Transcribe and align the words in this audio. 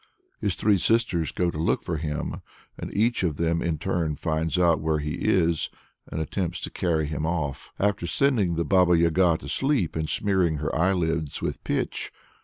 His 0.39 0.55
three 0.55 0.79
sisters 0.79 1.31
go 1.31 1.51
to 1.51 1.59
look 1.59 1.83
for 1.83 1.97
him, 1.97 2.41
and 2.75 2.91
each 2.91 3.21
of 3.21 3.37
them 3.37 3.61
in 3.61 3.77
turn 3.77 4.15
finds 4.15 4.57
out 4.57 4.79
where 4.81 4.97
he 4.97 5.11
is 5.13 5.69
and 6.11 6.19
attempts 6.19 6.59
to 6.61 6.71
carry 6.71 7.05
him 7.05 7.23
off, 7.23 7.71
after 7.77 8.07
sending 8.07 8.55
the 8.55 8.65
Baba 8.65 8.97
Yaga 8.97 9.37
to 9.41 9.47
sleep 9.47 9.95
and 9.95 10.09
smearing 10.09 10.57
her 10.57 10.75
eyelids 10.75 11.43
with 11.43 11.63
pitch. 11.63 12.11